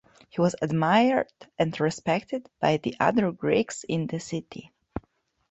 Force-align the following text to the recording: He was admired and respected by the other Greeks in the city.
He 0.29 0.41
was 0.41 0.55
admired 0.63 1.31
and 1.59 1.79
respected 1.79 2.49
by 2.59 2.77
the 2.77 2.95
other 2.99 3.31
Greeks 3.31 3.83
in 3.87 4.07
the 4.07 4.19
city. 4.19 4.73